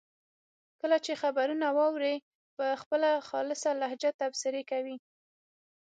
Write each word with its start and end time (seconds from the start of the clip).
کله 0.81 0.97
چې 1.05 1.19
خبرونه 1.21 1.67
واوري 1.77 2.15
په 2.55 2.65
خپله 2.81 3.09
خالصه 3.29 3.69
لهجه 3.81 4.09
تبصرې 4.21 4.63
کوي. 4.71 4.97